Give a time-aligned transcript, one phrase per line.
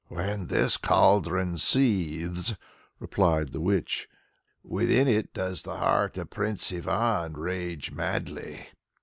[0.07, 2.55] "When this cauldron seethes,"
[2.97, 4.07] replies the witch,
[4.63, 8.69] "within it does the heart of Prince Ivan rage madly."